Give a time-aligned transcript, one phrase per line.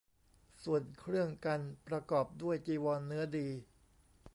[0.63, 3.49] ส่วนเครื่องกัณฑ์ประกอบด้วย จีวรเนื้อดี